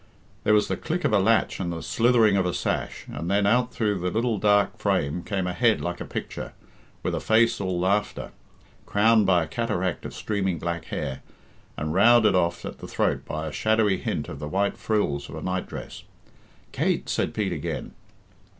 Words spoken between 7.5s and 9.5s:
all laughter, crowned by a